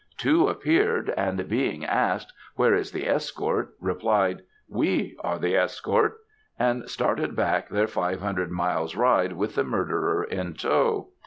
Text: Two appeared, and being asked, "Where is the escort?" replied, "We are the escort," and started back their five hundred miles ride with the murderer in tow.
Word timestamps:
Two 0.17 0.47
appeared, 0.47 1.13
and 1.15 1.47
being 1.47 1.85
asked, 1.85 2.33
"Where 2.55 2.73
is 2.73 2.91
the 2.91 3.07
escort?" 3.07 3.75
replied, 3.79 4.41
"We 4.67 5.15
are 5.23 5.37
the 5.37 5.55
escort," 5.55 6.17
and 6.57 6.89
started 6.89 7.35
back 7.35 7.69
their 7.69 7.85
five 7.85 8.19
hundred 8.19 8.49
miles 8.49 8.95
ride 8.95 9.33
with 9.33 9.53
the 9.53 9.63
murderer 9.63 10.23
in 10.23 10.55
tow. 10.55 11.09